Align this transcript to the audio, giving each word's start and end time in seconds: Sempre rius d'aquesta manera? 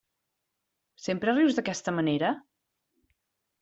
Sempre 1.09 1.37
rius 1.37 1.59
d'aquesta 1.61 1.97
manera? 2.01 2.35